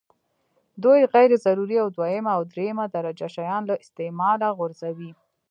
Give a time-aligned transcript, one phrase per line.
[0.83, 5.11] دوی غیر ضروري او دویمه او درېمه درجه شیان له استعماله غورځوي.